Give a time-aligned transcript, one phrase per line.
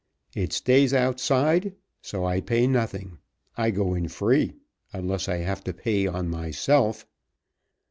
[0.33, 1.75] It stays outside.
[2.01, 3.19] So I pay nothing.
[3.55, 4.55] I go in free.
[4.93, 7.05] Unless I have to pay on myself."